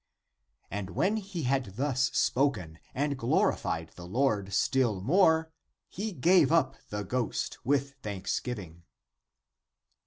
<And 0.71 0.89
when 0.95 1.17
he 1.17 1.43
had 1.43 1.75
thus 1.75 2.09
spoken 2.13 2.79
and 2.95 3.15
glorified 3.19 3.89
the 3.95 4.07
Lord 4.07 4.51
still 4.51 4.99
more, 4.99 5.51
he 5.89 6.11
gave 6.11 6.51
up 6.51 6.75
the 6.89 7.03
ghost 7.03 7.51
> 7.51 7.51
(p. 7.51 7.57
34) 7.57 7.69
with 7.71 7.93
thanks 8.01 8.39
giving. 8.39 8.81